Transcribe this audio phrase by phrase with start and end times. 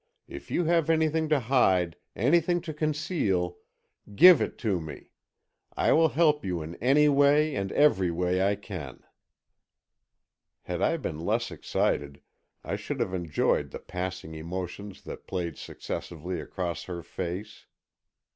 [0.27, 3.59] If you have anything to hide, anything to conceal,
[4.15, 5.11] give it to me.
[5.77, 9.03] I will help you in any way and every way I can."
[10.63, 12.19] Had I been less excited,
[12.63, 17.67] I should have enjoyed the passing emotions that played successively across her face.